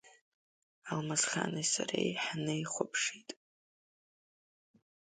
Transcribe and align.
Алмасхани 0.91 1.63
сареи 1.73 2.11
ҳнеихәаԥшит. 2.25 3.29